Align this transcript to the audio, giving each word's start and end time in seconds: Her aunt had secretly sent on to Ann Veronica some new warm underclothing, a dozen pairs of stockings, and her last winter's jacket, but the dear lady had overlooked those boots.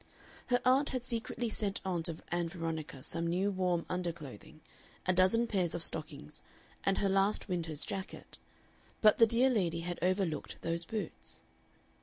Her 0.47 0.59
aunt 0.65 0.89
had 0.89 1.03
secretly 1.03 1.47
sent 1.47 1.79
on 1.85 2.01
to 2.01 2.15
Ann 2.29 2.49
Veronica 2.49 3.03
some 3.03 3.27
new 3.27 3.51
warm 3.51 3.85
underclothing, 3.87 4.61
a 5.05 5.13
dozen 5.13 5.45
pairs 5.45 5.75
of 5.75 5.83
stockings, 5.83 6.41
and 6.83 6.97
her 6.97 7.07
last 7.07 7.47
winter's 7.47 7.85
jacket, 7.85 8.39
but 9.01 9.19
the 9.19 9.27
dear 9.27 9.51
lady 9.51 9.81
had 9.81 9.99
overlooked 10.01 10.59
those 10.63 10.85
boots. 10.85 11.43